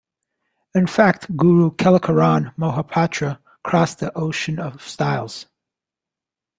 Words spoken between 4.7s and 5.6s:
styles.